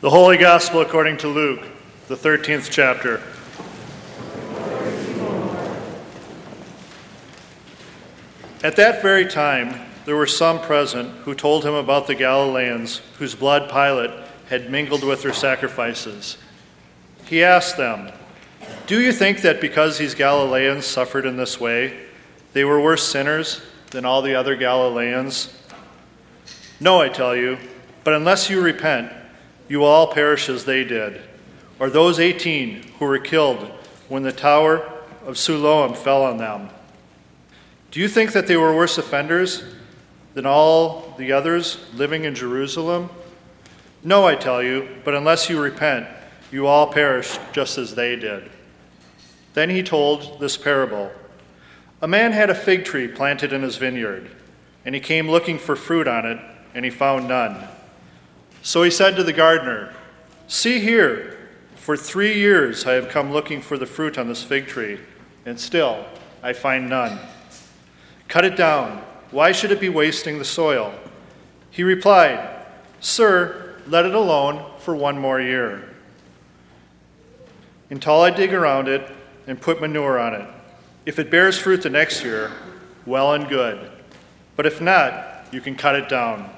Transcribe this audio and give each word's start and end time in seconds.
The 0.00 0.10
Holy 0.10 0.36
Gospel 0.36 0.80
according 0.80 1.16
to 1.18 1.28
Luke, 1.28 1.60
the 2.06 2.14
13th 2.14 2.70
chapter. 2.70 3.20
At 8.62 8.76
that 8.76 9.02
very 9.02 9.26
time, 9.26 9.80
there 10.04 10.14
were 10.14 10.28
some 10.28 10.60
present 10.60 11.10
who 11.22 11.34
told 11.34 11.64
him 11.64 11.74
about 11.74 12.06
the 12.06 12.14
Galileans 12.14 12.98
whose 13.18 13.34
blood 13.34 13.68
Pilate 13.68 14.12
had 14.48 14.70
mingled 14.70 15.02
with 15.02 15.22
their 15.22 15.32
sacrifices. 15.32 16.38
He 17.24 17.42
asked 17.42 17.76
them, 17.76 18.12
Do 18.86 19.00
you 19.00 19.10
think 19.10 19.40
that 19.40 19.60
because 19.60 19.98
these 19.98 20.14
Galileans 20.14 20.86
suffered 20.86 21.26
in 21.26 21.36
this 21.36 21.58
way, 21.58 21.98
they 22.52 22.62
were 22.62 22.80
worse 22.80 23.02
sinners 23.02 23.62
than 23.90 24.04
all 24.04 24.22
the 24.22 24.36
other 24.36 24.54
Galileans? 24.54 25.52
No, 26.78 27.00
I 27.00 27.08
tell 27.08 27.34
you, 27.34 27.58
but 28.04 28.14
unless 28.14 28.48
you 28.48 28.60
repent, 28.60 29.10
you 29.68 29.84
all 29.84 30.12
perish 30.12 30.48
as 30.48 30.64
they 30.64 30.84
did. 30.84 31.20
Or 31.78 31.90
those 31.90 32.18
18 32.18 32.82
who 32.98 33.04
were 33.04 33.18
killed 33.18 33.70
when 34.08 34.22
the 34.22 34.32
tower 34.32 34.90
of 35.26 35.38
Siloam 35.38 35.94
fell 35.94 36.24
on 36.24 36.38
them. 36.38 36.70
Do 37.90 38.00
you 38.00 38.08
think 38.08 38.32
that 38.32 38.46
they 38.46 38.56
were 38.56 38.74
worse 38.74 38.98
offenders 38.98 39.62
than 40.34 40.46
all 40.46 41.14
the 41.18 41.32
others 41.32 41.78
living 41.94 42.24
in 42.24 42.34
Jerusalem? 42.34 43.10
No, 44.02 44.26
I 44.26 44.34
tell 44.34 44.62
you, 44.62 44.88
but 45.04 45.14
unless 45.14 45.48
you 45.48 45.60
repent, 45.60 46.06
you 46.50 46.66
all 46.66 46.92
perish 46.92 47.38
just 47.52 47.78
as 47.78 47.94
they 47.94 48.16
did. 48.16 48.50
Then 49.54 49.70
he 49.70 49.82
told 49.82 50.40
this 50.40 50.56
parable 50.56 51.10
A 52.00 52.08
man 52.08 52.32
had 52.32 52.50
a 52.50 52.54
fig 52.54 52.84
tree 52.84 53.08
planted 53.08 53.52
in 53.52 53.62
his 53.62 53.76
vineyard, 53.76 54.30
and 54.84 54.94
he 54.94 55.00
came 55.00 55.28
looking 55.28 55.58
for 55.58 55.76
fruit 55.76 56.06
on 56.06 56.26
it, 56.26 56.38
and 56.74 56.84
he 56.84 56.90
found 56.90 57.28
none. 57.28 57.68
So 58.62 58.82
he 58.82 58.90
said 58.90 59.16
to 59.16 59.22
the 59.22 59.32
gardener, 59.32 59.94
See 60.46 60.80
here, 60.80 61.38
for 61.76 61.96
three 61.96 62.34
years 62.34 62.86
I 62.86 62.92
have 62.92 63.08
come 63.08 63.32
looking 63.32 63.62
for 63.62 63.78
the 63.78 63.86
fruit 63.86 64.18
on 64.18 64.28
this 64.28 64.42
fig 64.42 64.66
tree, 64.66 64.98
and 65.46 65.58
still 65.58 66.04
I 66.42 66.52
find 66.52 66.88
none. 66.88 67.18
Cut 68.28 68.44
it 68.44 68.56
down. 68.56 69.02
Why 69.30 69.52
should 69.52 69.70
it 69.70 69.80
be 69.80 69.88
wasting 69.88 70.38
the 70.38 70.44
soil? 70.44 70.92
He 71.70 71.82
replied, 71.82 72.66
Sir, 73.00 73.76
let 73.86 74.04
it 74.04 74.14
alone 74.14 74.64
for 74.78 74.94
one 74.94 75.18
more 75.18 75.40
year. 75.40 75.88
Until 77.90 78.20
I 78.20 78.30
dig 78.30 78.52
around 78.52 78.88
it 78.88 79.10
and 79.46 79.60
put 79.60 79.80
manure 79.80 80.18
on 80.18 80.34
it. 80.34 80.48
If 81.06 81.18
it 81.18 81.30
bears 81.30 81.58
fruit 81.58 81.82
the 81.82 81.90
next 81.90 82.22
year, 82.22 82.52
well 83.06 83.32
and 83.32 83.48
good. 83.48 83.90
But 84.56 84.66
if 84.66 84.80
not, 84.80 85.46
you 85.52 85.60
can 85.60 85.74
cut 85.74 85.96
it 85.96 86.08
down. 86.08 86.50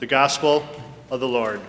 The 0.00 0.06
Gospel 0.06 0.66
of 1.12 1.20
the 1.20 1.28
Lord. 1.28 1.60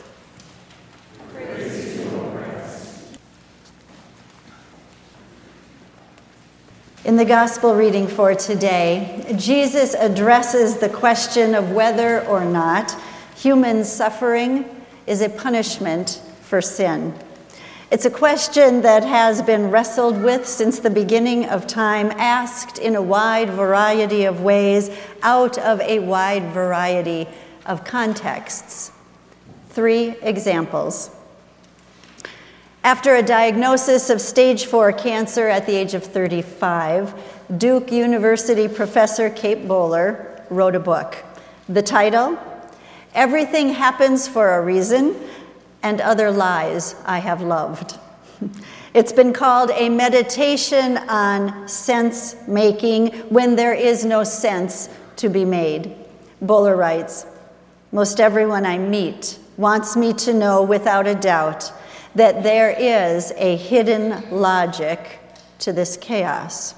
In 7.04 7.18
the 7.18 7.26
gospel 7.26 7.76
reading 7.76 8.08
for 8.08 8.34
today, 8.36 9.36
Jesus 9.38 9.96
addresses 9.96 10.78
the 10.78 10.88
question 10.88 11.56
of 11.56 11.72
whether 11.72 12.26
or 12.26 12.46
not 12.46 12.96
human 13.36 13.84
suffering 13.84 14.66
is 15.08 15.20
a 15.20 15.28
punishment 15.28 16.22
for 16.40 16.62
sin. 16.62 17.14
It's 17.92 18.06
a 18.06 18.10
question 18.10 18.82
that 18.84 19.04
has 19.04 19.42
been 19.42 19.70
wrestled 19.70 20.24
with 20.24 20.48
since 20.48 20.80
the 20.80 20.90
beginning 20.90 21.48
of 21.48 21.68
time, 21.68 22.12
asked 22.12 22.78
in 22.78 22.96
a 22.96 23.02
wide 23.02 23.50
variety 23.50 24.24
of 24.24 24.40
ways, 24.40 24.90
out 25.22 25.58
of 25.58 25.82
a 25.82 26.00
wide 26.00 26.54
variety 26.54 27.28
of 27.66 27.84
contexts. 27.84 28.93
Three 29.74 30.16
examples. 30.22 31.10
After 32.84 33.16
a 33.16 33.24
diagnosis 33.24 34.12
of 34.12 34.22
stage 34.22 34.68
four 34.68 34.94
cancer 34.94 35.48
at 35.48 35.66
the 35.66 35.76
age 35.76 35.96
of 35.96 36.04
35, 36.04 37.16
Duke 37.58 37.92
University 37.92 38.68
professor 38.68 39.32
Kate 39.32 39.68
Bowler 39.68 40.46
wrote 40.52 40.76
a 40.76 40.80
book. 40.80 41.18
The 41.68 41.82
title 41.82 42.38
Everything 43.16 43.70
Happens 43.70 44.28
for 44.28 44.54
a 44.54 44.62
Reason 44.62 45.16
and 45.82 46.00
Other 46.02 46.30
Lies 46.30 46.94
I 47.06 47.18
Have 47.18 47.42
Loved. 47.42 47.98
It's 48.94 49.12
been 49.12 49.34
called 49.34 49.72
a 49.72 49.90
meditation 49.90 51.00
on 51.10 51.68
sense 51.68 52.36
making 52.48 53.08
when 53.30 53.56
there 53.56 53.74
is 53.74 54.06
no 54.06 54.24
sense 54.24 54.88
to 55.16 55.30
be 55.30 55.46
made. 55.46 55.96
Bowler 56.44 56.76
writes 56.76 57.26
Most 57.92 58.20
everyone 58.20 58.68
I 58.68 58.78
meet 58.78 59.40
wants 59.58 59.96
me 59.96 60.14
to 60.14 60.34
know 60.34 60.64
without 60.64 61.08
a 61.08 61.16
doubt 61.16 61.72
that 62.16 62.44
there 62.44 62.72
is 62.72 63.32
a 63.38 63.56
hidden 63.56 64.30
logic 64.32 65.20
to 65.60 65.74
this 65.74 65.98
chaos. 65.98 66.76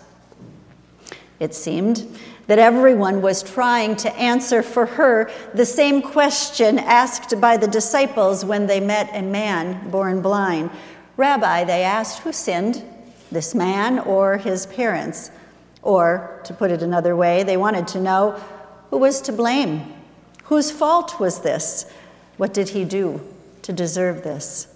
It 1.40 1.54
seemed 1.54 2.18
that 2.48 2.60
everyone 2.60 3.22
was 3.22 3.42
trying 3.42 3.96
to 3.98 4.16
answer 4.16 4.62
for 4.62 4.86
her 4.86 5.32
the 5.54 5.66
same 5.66 6.02
question 6.02 6.78
asked 6.78 7.40
by 7.42 7.58
the 7.58 7.68
disciples 7.68 8.46
when 8.46 8.68
they 8.68 8.80
met 8.80 9.10
a 9.14 9.22
man 9.22 9.90
born 9.90 10.22
blind. 10.22 10.70
Rabbi, 11.18 11.64
they 11.64 11.84
asked, 11.84 12.20
who 12.20 12.32
sinned, 12.32 12.84
this 13.32 13.56
man 13.56 14.00
or 14.00 14.38
his 14.38 14.66
parents? 14.68 15.32
Or, 15.82 16.42
to 16.46 16.54
put 16.54 16.72
it 16.72 16.82
another 16.82 17.16
way, 17.16 17.44
they 17.44 17.58
wanted 17.58 17.88
to 17.90 18.00
know 18.00 18.32
who 18.90 18.98
was 18.98 19.22
to 19.22 19.34
blame? 19.34 19.94
Whose 20.46 20.72
fault 20.72 21.20
was 21.20 21.42
this? 21.42 21.86
What 22.38 22.54
did 22.54 22.70
he 22.70 22.84
do 22.84 23.22
to 23.62 23.74
deserve 23.74 24.24
this? 24.24 24.68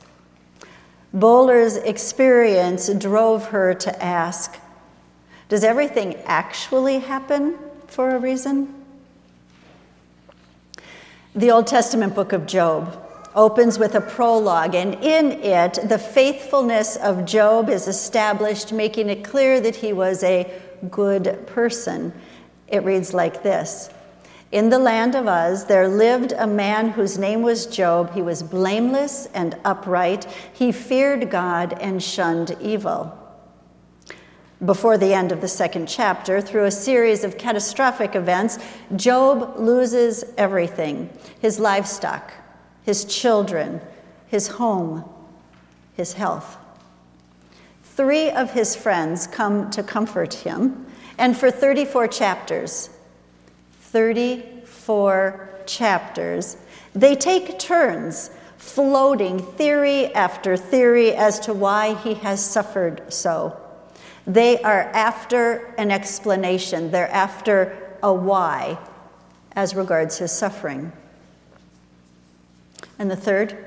Bowler's 1.13 1.75
experience 1.75 2.89
drove 2.93 3.47
her 3.47 3.73
to 3.73 4.03
ask 4.03 4.57
Does 5.47 5.63
everything 5.63 6.15
actually 6.25 6.99
happen 6.99 7.57
for 7.87 8.15
a 8.15 8.19
reason? 8.19 8.75
The 11.35 11.51
Old 11.51 11.67
Testament 11.67 12.15
book 12.15 12.33
of 12.33 12.45
Job 12.45 13.05
opens 13.35 13.77
with 13.77 13.95
a 13.95 14.01
prologue, 14.01 14.75
and 14.75 14.95
in 14.95 15.31
it, 15.31 15.79
the 15.87 15.99
faithfulness 15.99 16.95
of 16.97 17.25
Job 17.25 17.69
is 17.69 17.87
established, 17.87 18.73
making 18.73 19.09
it 19.09 19.23
clear 19.23 19.61
that 19.61 19.75
he 19.75 19.93
was 19.93 20.23
a 20.23 20.51
good 20.89 21.47
person. 21.47 22.11
It 22.67 22.83
reads 22.83 23.13
like 23.13 23.43
this 23.43 23.89
in 24.51 24.69
the 24.69 24.79
land 24.79 25.13
of 25.13 25.27
Uz, 25.27 25.65
there 25.65 25.87
lived 25.87 26.31
a 26.31 26.47
man 26.47 26.89
whose 26.89 27.19
name 27.19 27.43
was 27.43 27.67
Job. 27.67 28.13
He 28.13 28.21
was 28.23 28.41
blameless 28.41 29.27
and 29.27 29.55
upright. 29.63 30.25
He 30.53 30.71
feared 30.71 31.29
God 31.29 31.73
and 31.79 32.01
shunned 32.01 32.57
evil. 32.59 33.15
Before 34.65 34.97
the 34.97 35.13
end 35.13 35.31
of 35.31 35.39
the 35.39 35.47
second 35.47 35.87
chapter, 35.87 36.41
through 36.41 36.65
a 36.65 36.71
series 36.71 37.23
of 37.23 37.37
catastrophic 37.37 38.15
events, 38.15 38.57
Job 38.95 39.57
loses 39.57 40.25
everything 40.35 41.09
his 41.39 41.59
livestock, 41.59 42.33
his 42.81 43.05
children, 43.05 43.79
his 44.27 44.47
home, 44.47 45.07
his 45.93 46.13
health. 46.13 46.57
Three 47.83 48.31
of 48.31 48.51
his 48.51 48.75
friends 48.75 49.27
come 49.27 49.69
to 49.71 49.83
comfort 49.83 50.33
him, 50.33 50.87
and 51.17 51.37
for 51.37 51.51
34 51.51 52.07
chapters, 52.07 52.89
34 53.91 55.49
chapters. 55.65 56.57
They 56.93 57.15
take 57.15 57.59
turns 57.59 58.31
floating 58.57 59.39
theory 59.39 60.13
after 60.13 60.57
theory 60.57 61.15
as 61.15 61.39
to 61.39 61.53
why 61.53 61.95
he 61.95 62.15
has 62.15 62.43
suffered 62.43 63.11
so. 63.11 63.59
They 64.27 64.61
are 64.61 64.83
after 64.93 65.73
an 65.77 65.91
explanation, 65.91 66.91
they're 66.91 67.09
after 67.09 67.97
a 68.03 68.13
why 68.13 68.77
as 69.53 69.75
regards 69.75 70.17
his 70.17 70.31
suffering. 70.31 70.91
And 72.99 73.09
the 73.09 73.15
third, 73.15 73.57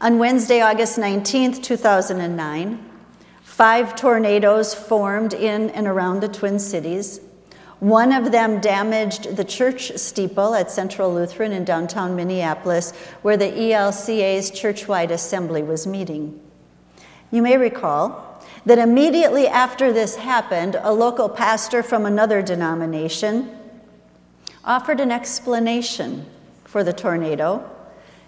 on 0.00 0.18
Wednesday, 0.18 0.60
August 0.60 0.98
19th, 0.98 1.62
2009, 1.62 2.90
five 3.42 3.94
tornadoes 3.94 4.74
formed 4.74 5.34
in 5.34 5.70
and 5.70 5.86
around 5.86 6.20
the 6.20 6.28
Twin 6.28 6.58
Cities. 6.58 7.20
One 7.82 8.12
of 8.12 8.30
them 8.30 8.60
damaged 8.60 9.34
the 9.34 9.42
church 9.42 9.90
steeple 9.96 10.54
at 10.54 10.70
Central 10.70 11.12
Lutheran 11.12 11.50
in 11.50 11.64
downtown 11.64 12.14
Minneapolis, 12.14 12.92
where 13.22 13.36
the 13.36 13.50
ELCA's 13.50 14.52
churchwide 14.52 15.10
assembly 15.10 15.64
was 15.64 15.84
meeting. 15.84 16.40
You 17.32 17.42
may 17.42 17.56
recall 17.56 18.40
that 18.66 18.78
immediately 18.78 19.48
after 19.48 19.92
this 19.92 20.14
happened, 20.14 20.78
a 20.80 20.92
local 20.92 21.28
pastor 21.28 21.82
from 21.82 22.06
another 22.06 22.40
denomination 22.40 23.50
offered 24.64 25.00
an 25.00 25.10
explanation 25.10 26.26
for 26.62 26.84
the 26.84 26.92
tornado 26.92 27.68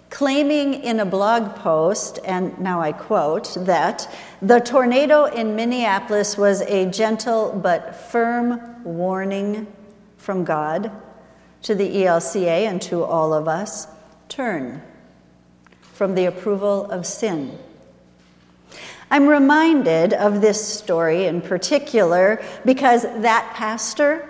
claiming 0.09 0.75
in 0.75 0.99
a 0.99 1.05
blog 1.05 1.55
post, 1.55 2.19
and 2.25 2.57
now 2.59 2.81
I 2.81 2.91
quote, 2.91 3.55
that 3.65 4.13
the 4.41 4.59
tornado 4.59 5.25
in 5.25 5.55
Minneapolis 5.55 6.37
was 6.37 6.61
a 6.61 6.89
gentle 6.89 7.51
but 7.61 7.95
firm 7.95 8.83
warning 8.83 9.67
from 10.17 10.43
God 10.43 10.91
to 11.63 11.75
the 11.75 12.03
ELCA 12.03 12.67
and 12.67 12.81
to 12.83 13.03
all 13.03 13.33
of 13.33 13.47
us 13.47 13.87
turn. 14.29 14.81
from 15.95 16.13
the 16.13 16.25
approval 16.25 16.91
of 16.91 17.05
sin. 17.05 17.57
I'm 19.09 19.27
reminded 19.27 20.11
of 20.11 20.41
this 20.41 20.61
story 20.67 21.25
in 21.25 21.39
particular 21.39 22.43
because 22.65 23.03
that 23.03 23.53
pastor 23.55 24.29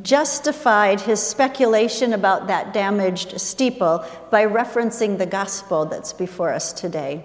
justified 0.00 1.00
his 1.02 1.20
speculation 1.20 2.12
about 2.12 2.46
that 2.46 2.72
damaged 2.72 3.38
steeple 3.40 4.04
by 4.30 4.46
referencing 4.46 5.18
the 5.18 5.26
gospel 5.26 5.84
that's 5.84 6.12
before 6.12 6.52
us 6.52 6.72
today. 6.72 7.24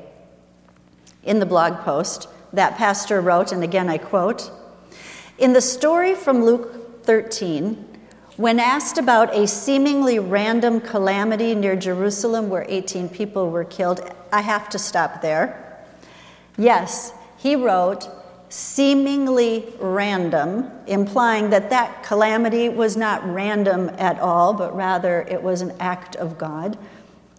In 1.23 1.39
the 1.39 1.45
blog 1.45 1.79
post, 1.79 2.27
that 2.53 2.77
pastor 2.77 3.21
wrote, 3.21 3.51
and 3.51 3.63
again 3.63 3.89
I 3.89 3.97
quote 3.97 4.51
In 5.37 5.53
the 5.53 5.61
story 5.61 6.15
from 6.15 6.43
Luke 6.43 7.03
13, 7.03 7.85
when 8.37 8.59
asked 8.59 8.97
about 8.97 9.35
a 9.35 9.47
seemingly 9.47 10.19
random 10.19 10.79
calamity 10.79 11.55
near 11.55 11.75
Jerusalem 11.75 12.49
where 12.49 12.65
18 12.67 13.09
people 13.09 13.49
were 13.49 13.63
killed, 13.63 14.01
I 14.31 14.41
have 14.41 14.69
to 14.69 14.79
stop 14.79 15.21
there. 15.21 15.83
Yes, 16.57 17.13
he 17.37 17.55
wrote, 17.55 18.07
seemingly 18.49 19.73
random, 19.79 20.71
implying 20.87 21.49
that 21.49 21.69
that 21.69 22.03
calamity 22.03 22.69
was 22.69 22.95
not 22.95 23.25
random 23.25 23.89
at 23.97 24.19
all, 24.19 24.53
but 24.53 24.75
rather 24.75 25.21
it 25.29 25.41
was 25.41 25.61
an 25.61 25.73
act 25.79 26.15
of 26.15 26.37
God. 26.37 26.77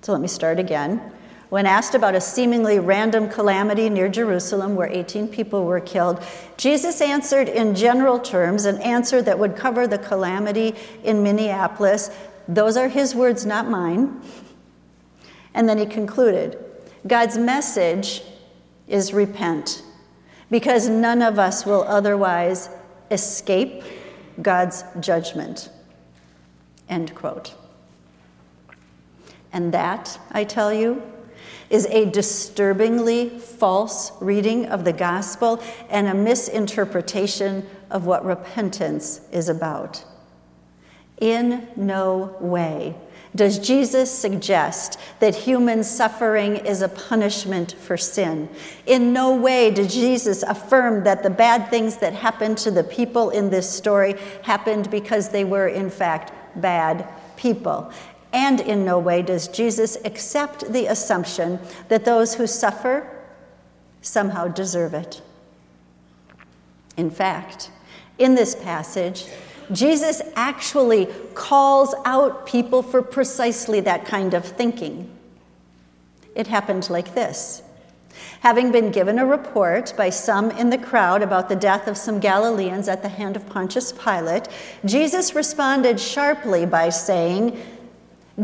So 0.02 0.12
let 0.12 0.20
me 0.20 0.28
start 0.28 0.58
again. 0.58 1.12
When 1.48 1.64
asked 1.64 1.94
about 1.94 2.14
a 2.14 2.20
seemingly 2.20 2.78
random 2.78 3.30
calamity 3.30 3.88
near 3.88 4.10
Jerusalem 4.10 4.74
where 4.76 4.88
18 4.88 5.28
people 5.28 5.64
were 5.64 5.80
killed, 5.80 6.22
Jesus 6.58 7.00
answered 7.00 7.48
in 7.48 7.74
general 7.74 8.18
terms, 8.18 8.66
an 8.66 8.76
answer 8.82 9.22
that 9.22 9.38
would 9.38 9.56
cover 9.56 9.86
the 9.86 9.96
calamity 9.96 10.74
in 11.02 11.22
Minneapolis. 11.22 12.10
Those 12.46 12.76
are 12.76 12.88
his 12.88 13.14
words, 13.14 13.46
not 13.46 13.66
mine. 13.66 14.20
And 15.54 15.66
then 15.66 15.78
he 15.78 15.86
concluded 15.86 16.62
God's 17.06 17.38
message 17.38 18.22
is 18.86 19.14
repent, 19.14 19.82
because 20.50 20.88
none 20.88 21.22
of 21.22 21.38
us 21.38 21.66
will 21.66 21.82
otherwise 21.82 22.68
escape 23.10 23.82
God's 24.40 24.84
judgment. 25.00 25.70
End 26.88 27.14
quote. 27.14 27.54
And 29.52 29.72
that, 29.72 30.18
I 30.30 30.44
tell 30.44 30.72
you, 30.72 31.02
is 31.70 31.86
a 31.86 32.06
disturbingly 32.06 33.28
false 33.28 34.12
reading 34.20 34.66
of 34.66 34.84
the 34.84 34.92
gospel 34.92 35.62
and 35.90 36.06
a 36.06 36.14
misinterpretation 36.14 37.66
of 37.90 38.06
what 38.06 38.24
repentance 38.24 39.20
is 39.32 39.48
about. 39.48 40.04
In 41.20 41.68
no 41.76 42.36
way 42.40 42.94
does 43.34 43.58
Jesus 43.58 44.10
suggest 44.10 44.98
that 45.20 45.34
human 45.34 45.84
suffering 45.84 46.56
is 46.56 46.82
a 46.82 46.88
punishment 46.88 47.72
for 47.72 47.96
sin. 47.96 48.48
In 48.86 49.12
no 49.12 49.34
way 49.34 49.70
did 49.70 49.90
Jesus 49.90 50.42
affirm 50.42 51.04
that 51.04 51.22
the 51.22 51.30
bad 51.30 51.68
things 51.70 51.98
that 51.98 52.14
happened 52.14 52.58
to 52.58 52.70
the 52.70 52.84
people 52.84 53.30
in 53.30 53.50
this 53.50 53.68
story 53.68 54.14
happened 54.42 54.90
because 54.90 55.28
they 55.28 55.44
were, 55.44 55.68
in 55.68 55.90
fact, 55.90 56.32
bad 56.60 57.06
people. 57.36 57.92
And 58.32 58.60
in 58.60 58.84
no 58.84 58.98
way 58.98 59.22
does 59.22 59.48
Jesus 59.48 59.96
accept 60.04 60.72
the 60.72 60.86
assumption 60.86 61.58
that 61.88 62.04
those 62.04 62.34
who 62.34 62.46
suffer 62.46 63.08
somehow 64.02 64.48
deserve 64.48 64.94
it. 64.94 65.22
In 66.96 67.10
fact, 67.10 67.70
in 68.18 68.34
this 68.34 68.54
passage, 68.54 69.26
Jesus 69.72 70.22
actually 70.34 71.06
calls 71.34 71.94
out 72.04 72.46
people 72.46 72.82
for 72.82 73.02
precisely 73.02 73.80
that 73.80 74.04
kind 74.04 74.34
of 74.34 74.44
thinking. 74.44 75.10
It 76.34 76.46
happened 76.46 76.88
like 76.90 77.14
this. 77.14 77.62
Having 78.40 78.72
been 78.72 78.90
given 78.90 79.18
a 79.18 79.26
report 79.26 79.92
by 79.96 80.10
some 80.10 80.50
in 80.52 80.70
the 80.70 80.78
crowd 80.78 81.22
about 81.22 81.48
the 81.48 81.56
death 81.56 81.88
of 81.88 81.96
some 81.96 82.20
Galileans 82.20 82.88
at 82.88 83.02
the 83.02 83.08
hand 83.08 83.36
of 83.36 83.48
Pontius 83.48 83.92
Pilate, 83.92 84.48
Jesus 84.84 85.34
responded 85.34 86.00
sharply 86.00 86.64
by 86.64 86.88
saying, 86.88 87.60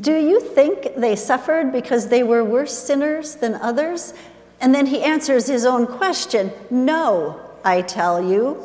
do 0.00 0.16
you 0.16 0.40
think 0.40 0.96
they 0.96 1.14
suffered 1.14 1.70
because 1.70 2.08
they 2.08 2.24
were 2.24 2.42
worse 2.42 2.76
sinners 2.76 3.36
than 3.36 3.54
others? 3.54 4.12
And 4.60 4.74
then 4.74 4.86
he 4.86 5.02
answers 5.02 5.46
his 5.46 5.64
own 5.64 5.86
question 5.86 6.50
No, 6.70 7.40
I 7.64 7.82
tell 7.82 8.22
you, 8.22 8.60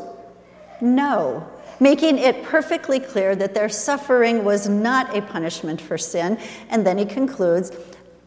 no. 0.81 1.47
Making 1.79 2.17
it 2.17 2.43
perfectly 2.43 2.99
clear 2.99 3.35
that 3.35 3.53
their 3.53 3.69
suffering 3.69 4.43
was 4.43 4.67
not 4.67 5.15
a 5.15 5.21
punishment 5.21 5.79
for 5.79 5.97
sin. 5.97 6.37
And 6.69 6.85
then 6.85 6.97
he 6.97 7.05
concludes 7.05 7.71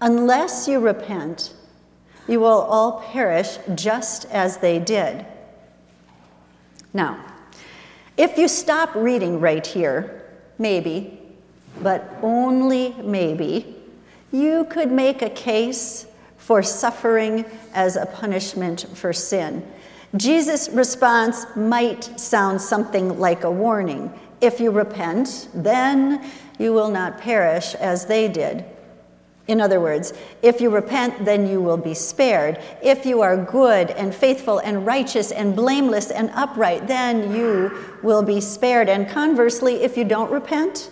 Unless 0.00 0.66
you 0.66 0.80
repent, 0.80 1.52
you 2.26 2.40
will 2.40 2.62
all 2.62 3.00
perish 3.12 3.58
just 3.74 4.24
as 4.26 4.56
they 4.58 4.78
did. 4.78 5.24
Now, 6.92 7.24
if 8.16 8.36
you 8.36 8.48
stop 8.48 8.94
reading 8.94 9.38
right 9.40 9.66
here, 9.66 10.22
maybe 10.58 11.20
but 11.80 12.16
only 12.22 12.94
maybe, 13.02 13.76
you 14.30 14.64
could 14.64 14.90
make 14.90 15.22
a 15.22 15.30
case 15.30 16.06
for 16.36 16.62
suffering 16.62 17.44
as 17.74 17.96
a 17.96 18.06
punishment 18.06 18.86
for 18.94 19.12
sin. 19.12 19.66
Jesus' 20.16 20.68
response 20.68 21.46
might 21.56 22.20
sound 22.20 22.60
something 22.60 23.18
like 23.18 23.44
a 23.44 23.50
warning. 23.50 24.12
If 24.40 24.60
you 24.60 24.70
repent, 24.70 25.48
then 25.54 26.30
you 26.58 26.72
will 26.72 26.90
not 26.90 27.18
perish 27.18 27.74
as 27.76 28.06
they 28.06 28.28
did. 28.28 28.64
In 29.48 29.60
other 29.60 29.80
words, 29.80 30.12
if 30.42 30.60
you 30.60 30.70
repent, 30.70 31.24
then 31.24 31.48
you 31.48 31.60
will 31.60 31.76
be 31.76 31.94
spared. 31.94 32.62
If 32.82 33.04
you 33.04 33.22
are 33.22 33.36
good 33.36 33.90
and 33.90 34.14
faithful 34.14 34.58
and 34.60 34.86
righteous 34.86 35.32
and 35.32 35.56
blameless 35.56 36.10
and 36.10 36.30
upright, 36.30 36.86
then 36.86 37.34
you 37.34 37.76
will 38.02 38.22
be 38.22 38.40
spared. 38.40 38.88
And 38.88 39.08
conversely, 39.08 39.82
if 39.82 39.96
you 39.96 40.04
don't 40.04 40.30
repent, 40.30 40.90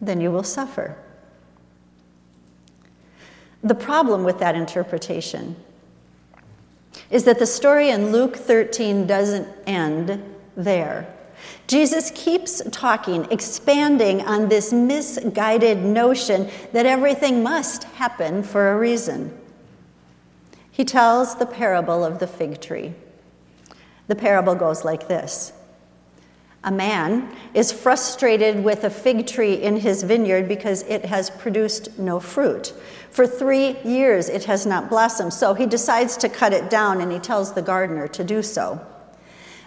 then 0.00 0.20
you 0.20 0.30
will 0.30 0.42
suffer. 0.42 0.96
The 3.62 3.74
problem 3.74 4.24
with 4.24 4.38
that 4.38 4.54
interpretation 4.54 5.56
is 7.14 7.22
that 7.22 7.38
the 7.38 7.46
story 7.46 7.90
in 7.90 8.10
Luke 8.10 8.34
13 8.34 9.06
doesn't 9.06 9.46
end 9.68 10.20
there. 10.56 11.06
Jesus 11.68 12.10
keeps 12.12 12.60
talking, 12.72 13.28
expanding 13.30 14.20
on 14.22 14.48
this 14.48 14.72
misguided 14.72 15.78
notion 15.78 16.50
that 16.72 16.86
everything 16.86 17.40
must 17.40 17.84
happen 17.84 18.42
for 18.42 18.72
a 18.72 18.76
reason. 18.76 19.32
He 20.72 20.84
tells 20.84 21.36
the 21.36 21.46
parable 21.46 22.04
of 22.04 22.18
the 22.18 22.26
fig 22.26 22.60
tree. 22.60 22.94
The 24.08 24.16
parable 24.16 24.56
goes 24.56 24.84
like 24.84 25.06
this 25.06 25.52
a 26.64 26.70
man 26.70 27.30
is 27.52 27.70
frustrated 27.70 28.64
with 28.64 28.84
a 28.84 28.90
fig 28.90 29.26
tree 29.26 29.54
in 29.54 29.76
his 29.76 30.02
vineyard 30.02 30.48
because 30.48 30.82
it 30.84 31.04
has 31.04 31.30
produced 31.30 31.98
no 31.98 32.18
fruit. 32.18 32.72
For 33.10 33.26
three 33.26 33.78
years 33.82 34.28
it 34.28 34.44
has 34.44 34.66
not 34.66 34.88
blossomed, 34.88 35.34
so 35.34 35.54
he 35.54 35.66
decides 35.66 36.16
to 36.16 36.28
cut 36.28 36.52
it 36.52 36.70
down 36.70 37.00
and 37.00 37.12
he 37.12 37.18
tells 37.18 37.52
the 37.52 37.62
gardener 37.62 38.08
to 38.08 38.24
do 38.24 38.42
so. 38.42 38.84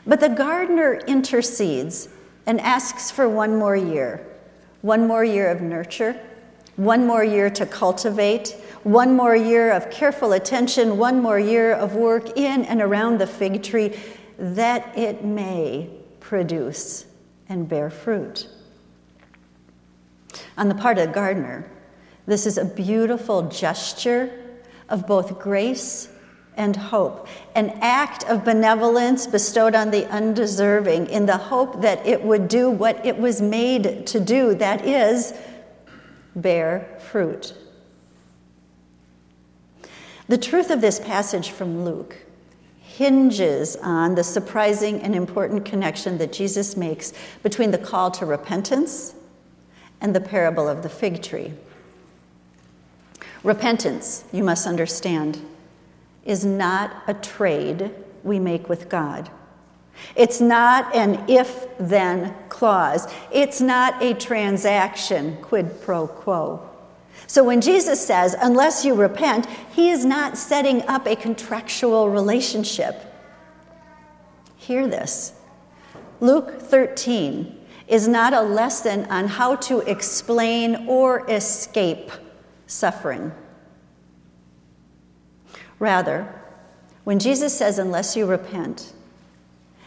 But 0.05 0.19
the 0.19 0.29
gardener 0.29 0.95
intercedes 1.07 2.09
and 2.45 2.59
asks 2.61 3.11
for 3.11 3.29
one 3.29 3.57
more 3.57 3.75
year. 3.75 4.25
One 4.81 5.07
more 5.07 5.23
year 5.23 5.49
of 5.49 5.61
nurture, 5.61 6.19
one 6.77 7.05
more 7.05 7.23
year 7.23 7.49
to 7.51 7.65
cultivate, 7.65 8.55
one 8.83 9.15
more 9.15 9.35
year 9.35 9.71
of 9.71 9.89
careful 9.91 10.33
attention, 10.33 10.97
one 10.97 11.21
more 11.21 11.39
year 11.39 11.73
of 11.73 11.95
work 11.95 12.37
in 12.37 12.63
and 12.65 12.81
around 12.81 13.19
the 13.19 13.27
fig 13.27 13.63
tree 13.63 13.99
that 14.37 14.97
it 14.97 15.23
may 15.23 15.89
produce 16.27 17.05
and 17.47 17.69
bear 17.69 17.89
fruit. 17.89 18.49
On 20.57 20.67
the 20.67 20.75
part 20.75 20.97
of 20.97 21.07
the 21.07 21.13
gardener, 21.13 21.71
this 22.25 22.45
is 22.45 22.57
a 22.57 22.65
beautiful 22.65 23.43
gesture 23.43 24.29
of 24.89 25.07
both 25.07 25.39
grace 25.39 26.09
and 26.57 26.75
hope, 26.75 27.29
an 27.55 27.69
act 27.79 28.25
of 28.25 28.43
benevolence 28.43 29.25
bestowed 29.25 29.73
on 29.73 29.89
the 29.89 30.05
undeserving 30.07 31.07
in 31.07 31.25
the 31.27 31.37
hope 31.37 31.81
that 31.81 32.05
it 32.05 32.21
would 32.21 32.49
do 32.49 32.69
what 32.69 33.05
it 33.05 33.17
was 33.17 33.41
made 33.41 34.05
to 34.07 34.19
do 34.19 34.53
that 34.55 34.85
is, 34.85 35.33
bear 36.35 36.99
fruit. 37.09 37.53
The 40.27 40.37
truth 40.37 40.71
of 40.71 40.81
this 40.81 40.99
passage 40.99 41.51
from 41.51 41.85
Luke 41.85 42.26
hinges 42.97 43.75
on 43.83 44.15
the 44.15 44.23
surprising 44.23 44.99
and 45.01 45.13
important 45.13 45.63
connection 45.63 46.17
that 46.17 46.33
Jesus 46.33 46.75
makes 46.75 47.13
between 47.43 47.69
the 47.69 47.77
call 47.77 48.09
to 48.09 48.25
repentance 48.25 49.13
and 50.01 50.15
the 50.15 50.19
parable 50.19 50.67
of 50.67 50.81
the 50.81 50.89
fig 50.89 51.21
tree. 51.21 51.53
Repentance, 53.43 54.23
you 54.33 54.43
must 54.43 54.65
understand, 54.65 55.39
is 56.25 56.43
not 56.43 57.03
a 57.05 57.13
trade 57.13 57.91
we 58.23 58.39
make 58.39 58.67
with 58.67 58.89
God. 58.89 59.29
It's 60.15 60.41
not 60.41 60.95
an 60.95 61.23
if 61.29 61.67
then 61.77 62.33
clause. 62.49 63.07
It's 63.31 63.61
not 63.61 64.01
a 64.01 64.15
transaction, 64.15 65.37
quid 65.43 65.81
pro 65.81 66.07
quo. 66.07 66.66
So 67.25 67.43
when 67.43 67.59
Jesus 67.61 68.05
says, 68.05 68.35
unless 68.39 68.85
you 68.85 68.93
repent, 68.93 69.47
he 69.73 69.89
is 69.89 70.05
not 70.05 70.37
setting 70.37 70.83
up 70.83 71.07
a 71.07 71.15
contractual 71.15 72.09
relationship. 72.09 73.01
Hear 74.55 74.87
this. 74.87 75.33
Luke 76.19 76.61
13 76.61 77.57
is 77.87 78.07
not 78.07 78.33
a 78.33 78.41
lesson 78.41 79.05
on 79.05 79.27
how 79.27 79.55
to 79.55 79.79
explain 79.79 80.87
or 80.87 81.29
escape 81.29 82.11
suffering. 82.65 83.31
Rather, 85.79 86.33
when 87.03 87.19
Jesus 87.19 87.57
says, 87.57 87.79
unless 87.79 88.17
you 88.17 88.25
repent, 88.25 88.93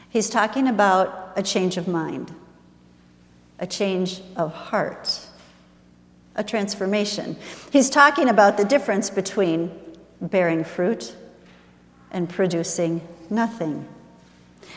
he's 0.08 0.30
talking 0.30 0.66
about 0.66 1.32
a 1.36 1.42
change 1.42 1.76
of 1.76 1.86
mind, 1.86 2.34
a 3.58 3.66
change 3.66 4.22
of 4.36 4.52
heart, 4.52 5.26
a 6.40 6.42
transformation. 6.42 7.36
He's 7.70 7.90
talking 7.90 8.30
about 8.30 8.56
the 8.56 8.64
difference 8.64 9.10
between 9.10 9.70
bearing 10.22 10.64
fruit 10.64 11.14
and 12.10 12.30
producing 12.30 13.06
nothing. 13.28 13.86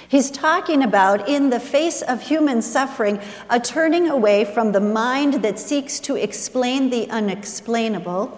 He's 0.10 0.30
talking 0.30 0.84
about, 0.84 1.30
in 1.30 1.50
the 1.50 1.62
face 1.62 2.02
of 2.02 2.22
human 2.22 2.62
suffering, 2.62 3.20
a 3.50 3.62
turning 3.62 4.10
away 4.10 4.44
from 4.44 4.74
the 4.74 4.82
mind 4.82 5.36
that 5.36 5.58
seeks 5.58 6.02
to 6.02 6.18
explain 6.18 6.90
the 6.90 7.10
unexplainable 7.10 8.38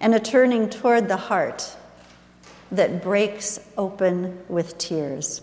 and 0.00 0.14
a 0.14 0.20
turning 0.20 0.68
toward 0.68 1.08
the 1.08 1.16
heart 1.16 1.74
that 2.70 3.02
breaks 3.02 3.58
open 3.78 4.38
with 4.48 4.76
tears. 4.76 5.40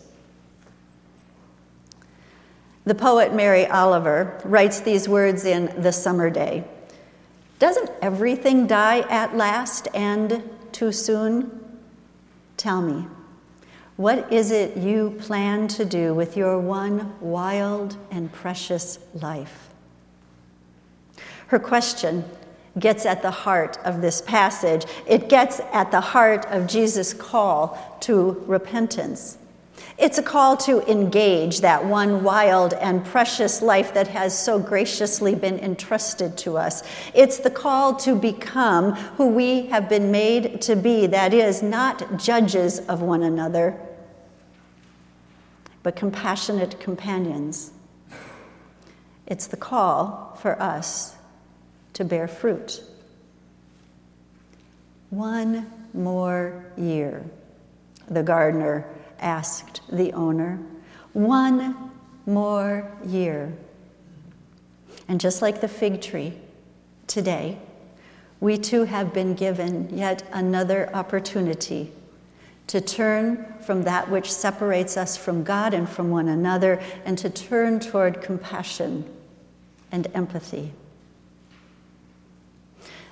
The 2.85 2.95
poet 2.95 3.33
Mary 3.33 3.65
Oliver 3.65 4.39
writes 4.45 4.79
these 4.79 5.09
words 5.09 5.43
in 5.43 5.73
The 5.81 5.91
Summer 5.91 6.29
Day 6.29 6.63
Doesn't 7.57 7.89
everything 7.99 8.67
die 8.67 8.99
at 9.09 9.35
last 9.35 9.87
and 9.95 10.47
too 10.71 10.91
soon? 10.91 11.79
Tell 12.57 12.83
me, 12.83 13.07
what 13.95 14.31
is 14.31 14.51
it 14.51 14.77
you 14.77 15.15
plan 15.19 15.67
to 15.69 15.85
do 15.85 16.13
with 16.13 16.37
your 16.37 16.59
one 16.59 17.15
wild 17.19 17.97
and 18.11 18.31
precious 18.31 18.99
life? 19.15 19.69
Her 21.47 21.59
question 21.59 22.23
gets 22.77 23.05
at 23.05 23.23
the 23.23 23.31
heart 23.31 23.79
of 23.83 24.01
this 24.01 24.21
passage. 24.21 24.85
It 25.07 25.27
gets 25.27 25.59
at 25.71 25.89
the 25.89 26.01
heart 26.01 26.45
of 26.51 26.67
Jesus' 26.67 27.13
call 27.13 27.97
to 28.01 28.43
repentance. 28.45 29.39
It's 29.97 30.17
a 30.17 30.23
call 30.23 30.57
to 30.57 30.81
engage 30.91 31.61
that 31.61 31.85
one 31.85 32.21
wild 32.21 32.73
and 32.73 33.03
precious 33.05 33.61
life 33.61 33.93
that 33.93 34.09
has 34.09 34.37
so 34.37 34.59
graciously 34.59 35.35
been 35.35 35.57
entrusted 35.59 36.37
to 36.39 36.57
us. 36.57 36.83
It's 37.13 37.37
the 37.37 37.49
call 37.49 37.95
to 37.97 38.13
become 38.13 38.91
who 38.91 39.27
we 39.27 39.67
have 39.67 39.87
been 39.87 40.11
made 40.11 40.61
to 40.63 40.75
be, 40.75 41.07
that 41.07 41.33
is, 41.33 41.63
not 41.63 42.19
judges 42.19 42.79
of 42.79 43.01
one 43.01 43.23
another, 43.23 43.79
but 45.81 45.95
compassionate 45.95 46.77
companions. 46.81 47.71
It's 49.27 49.47
the 49.47 49.57
call 49.57 50.37
for 50.41 50.61
us 50.61 51.15
to 51.93 52.03
bear 52.03 52.27
fruit. 52.27 52.81
One 55.09 55.71
more 55.93 56.65
year, 56.75 57.23
the 58.09 58.21
gardener 58.21 58.85
asked 59.19 59.81
the 59.91 60.13
owner. 60.13 60.59
One 61.13 61.91
more 62.25 62.91
year. 63.05 63.53
And 65.07 65.19
just 65.19 65.41
like 65.41 65.61
the 65.61 65.67
fig 65.67 66.01
tree, 66.01 66.33
today, 67.07 67.59
we 68.39 68.57
too 68.57 68.83
have 68.83 69.13
been 69.13 69.33
given 69.35 69.95
yet 69.95 70.23
another 70.31 70.93
opportunity 70.93 71.91
to 72.67 72.81
turn 72.81 73.45
from 73.61 73.83
that 73.83 74.09
which 74.09 74.31
separates 74.31 74.97
us 74.97 75.15
from 75.15 75.43
God 75.43 75.73
and 75.73 75.87
from 75.87 76.09
one 76.09 76.27
another, 76.27 76.81
and 77.05 77.17
to 77.19 77.29
turn 77.29 77.79
toward 77.79 78.21
compassion 78.21 79.05
and 79.91 80.07
empathy. 80.15 80.73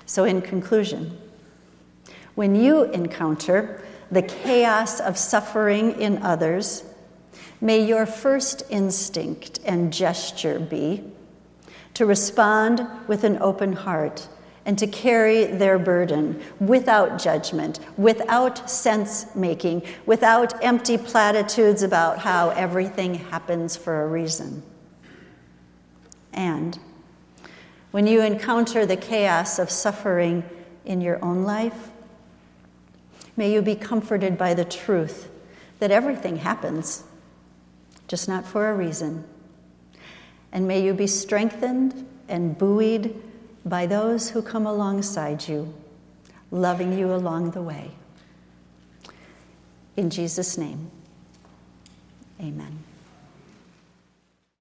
So, 0.06 0.24
in 0.24 0.42
conclusion, 0.42 1.16
when 2.34 2.54
you 2.56 2.84
encounter 2.84 3.82
the 4.10 4.22
chaos 4.22 5.00
of 5.00 5.16
suffering 5.16 6.00
in 6.00 6.22
others, 6.22 6.84
may 7.60 7.84
your 7.84 8.06
first 8.06 8.62
instinct 8.70 9.60
and 9.64 9.92
gesture 9.92 10.58
be 10.58 11.04
to 11.94 12.06
respond 12.06 12.86
with 13.06 13.24
an 13.24 13.38
open 13.40 13.72
heart 13.72 14.28
and 14.66 14.78
to 14.78 14.86
carry 14.86 15.44
their 15.44 15.78
burden 15.78 16.40
without 16.58 17.18
judgment, 17.18 17.80
without 17.96 18.68
sense 18.70 19.34
making, 19.36 19.82
without 20.06 20.62
empty 20.64 20.96
platitudes 20.96 21.82
about 21.82 22.18
how 22.18 22.50
everything 22.50 23.14
happens 23.14 23.76
for 23.76 24.02
a 24.02 24.06
reason. 24.06 24.62
And 26.32 26.78
when 27.90 28.06
you 28.06 28.22
encounter 28.22 28.86
the 28.86 28.96
chaos 28.96 29.58
of 29.58 29.70
suffering 29.70 30.42
in 30.84 31.00
your 31.00 31.22
own 31.24 31.44
life, 31.44 31.90
may 33.36 33.52
you 33.52 33.62
be 33.62 33.74
comforted 33.74 34.38
by 34.38 34.54
the 34.54 34.64
truth 34.64 35.28
that 35.78 35.90
everything 35.90 36.36
happens, 36.36 37.04
just 38.06 38.28
not 38.28 38.46
for 38.46 38.70
a 38.70 38.74
reason. 38.74 39.24
And 40.52 40.68
may 40.68 40.82
you 40.82 40.94
be 40.94 41.06
strengthened 41.06 42.06
and 42.28 42.56
buoyed 42.56 43.20
by 43.64 43.86
those 43.86 44.30
who 44.30 44.42
come 44.42 44.66
alongside 44.66 45.48
you, 45.48 45.74
loving 46.50 46.96
you 46.96 47.12
along 47.12 47.50
the 47.52 47.62
way. 47.62 47.90
In 49.96 50.10
Jesus' 50.10 50.56
name, 50.56 50.90
amen. 52.40 52.83